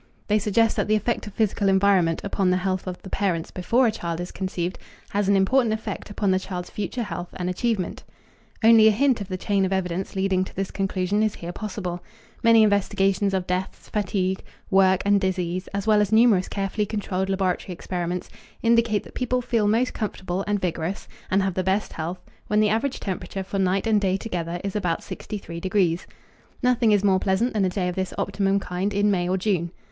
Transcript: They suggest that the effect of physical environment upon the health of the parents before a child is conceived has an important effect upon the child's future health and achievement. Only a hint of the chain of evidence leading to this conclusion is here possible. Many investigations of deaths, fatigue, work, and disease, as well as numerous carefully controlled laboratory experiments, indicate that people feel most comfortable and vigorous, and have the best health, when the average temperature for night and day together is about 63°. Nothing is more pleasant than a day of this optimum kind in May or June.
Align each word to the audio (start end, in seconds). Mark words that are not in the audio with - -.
They 0.25 0.39
suggest 0.39 0.77
that 0.77 0.87
the 0.87 0.95
effect 0.95 1.27
of 1.27 1.35
physical 1.35 1.69
environment 1.69 2.21
upon 2.23 2.49
the 2.49 2.57
health 2.57 2.87
of 2.87 2.99
the 3.03 3.09
parents 3.11 3.51
before 3.51 3.85
a 3.85 3.91
child 3.91 4.19
is 4.19 4.31
conceived 4.31 4.79
has 5.11 5.29
an 5.29 5.35
important 5.35 5.75
effect 5.75 6.09
upon 6.09 6.31
the 6.31 6.39
child's 6.39 6.71
future 6.71 7.03
health 7.03 7.29
and 7.33 7.47
achievement. 7.47 8.03
Only 8.63 8.87
a 8.87 8.97
hint 8.97 9.21
of 9.21 9.27
the 9.27 9.37
chain 9.37 9.63
of 9.63 9.71
evidence 9.71 10.15
leading 10.15 10.43
to 10.43 10.55
this 10.55 10.71
conclusion 10.71 11.21
is 11.21 11.35
here 11.35 11.51
possible. 11.51 12.03
Many 12.41 12.63
investigations 12.63 13.35
of 13.35 13.45
deaths, 13.45 13.89
fatigue, 13.89 14.41
work, 14.71 15.03
and 15.05 15.21
disease, 15.21 15.67
as 15.67 15.85
well 15.85 16.01
as 16.01 16.11
numerous 16.11 16.47
carefully 16.47 16.87
controlled 16.87 17.29
laboratory 17.29 17.71
experiments, 17.71 18.27
indicate 18.63 19.03
that 19.03 19.13
people 19.13 19.39
feel 19.43 19.67
most 19.67 19.93
comfortable 19.93 20.43
and 20.47 20.59
vigorous, 20.59 21.07
and 21.29 21.43
have 21.43 21.53
the 21.53 21.63
best 21.63 21.93
health, 21.93 22.17
when 22.47 22.59
the 22.59 22.69
average 22.69 22.99
temperature 22.99 23.43
for 23.43 23.59
night 23.59 23.85
and 23.85 24.01
day 24.01 24.17
together 24.17 24.59
is 24.63 24.75
about 24.75 25.01
63°. 25.01 26.07
Nothing 26.63 26.91
is 26.91 27.03
more 27.03 27.19
pleasant 27.19 27.53
than 27.53 27.65
a 27.65 27.69
day 27.69 27.87
of 27.87 27.93
this 27.93 28.15
optimum 28.17 28.59
kind 28.59 28.95
in 28.95 29.11
May 29.11 29.29
or 29.29 29.37
June. 29.37 29.69